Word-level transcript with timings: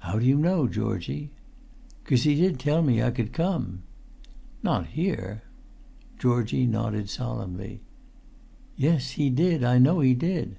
"How 0.00 0.18
do 0.18 0.26
you 0.26 0.36
know, 0.36 0.68
Georgie?" 0.68 1.30
"'Cos 2.04 2.24
he 2.24 2.34
did 2.34 2.60
tell 2.60 2.82
me 2.82 3.02
I 3.02 3.10
could 3.10 3.32
come." 3.32 3.84
"Not 4.62 4.88
here?" 4.88 5.44
Georgie 6.18 6.66
nodded 6.66 7.08
solemnly. 7.08 7.80
"Yes, 8.76 9.12
he 9.12 9.30
did. 9.30 9.64
I 9.64 9.78
know 9.78 10.00
he 10.00 10.12
did." 10.12 10.56